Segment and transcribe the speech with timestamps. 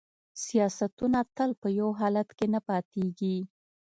[0.45, 3.37] سیاستونه تل په یو حالت کې نه پاتیږي